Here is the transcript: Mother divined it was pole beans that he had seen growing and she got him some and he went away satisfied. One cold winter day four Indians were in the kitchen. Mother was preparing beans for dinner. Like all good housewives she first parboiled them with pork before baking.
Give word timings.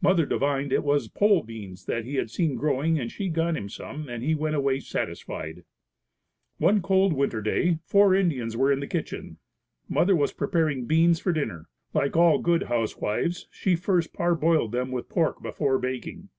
Mother 0.00 0.24
divined 0.24 0.72
it 0.72 0.82
was 0.82 1.06
pole 1.06 1.42
beans 1.42 1.84
that 1.84 2.06
he 2.06 2.14
had 2.14 2.30
seen 2.30 2.54
growing 2.54 2.98
and 2.98 3.12
she 3.12 3.28
got 3.28 3.58
him 3.58 3.68
some 3.68 4.08
and 4.08 4.22
he 4.22 4.34
went 4.34 4.56
away 4.56 4.80
satisfied. 4.80 5.64
One 6.56 6.80
cold 6.80 7.12
winter 7.12 7.42
day 7.42 7.80
four 7.84 8.14
Indians 8.14 8.56
were 8.56 8.72
in 8.72 8.80
the 8.80 8.86
kitchen. 8.86 9.36
Mother 9.86 10.16
was 10.16 10.32
preparing 10.32 10.86
beans 10.86 11.20
for 11.20 11.30
dinner. 11.30 11.68
Like 11.92 12.16
all 12.16 12.38
good 12.38 12.62
housewives 12.68 13.48
she 13.50 13.76
first 13.76 14.14
parboiled 14.14 14.72
them 14.72 14.92
with 14.92 15.10
pork 15.10 15.42
before 15.42 15.78
baking. 15.78 16.30